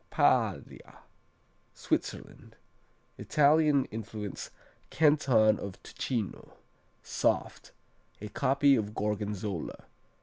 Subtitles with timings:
[0.09, 1.01] Paglia
[1.75, 2.55] Switzerland
[3.19, 4.49] Italian influenced
[4.89, 6.53] Canton of Ticino.
[7.03, 7.71] Soft.
[8.19, 9.85] A copy of Gorgonzola.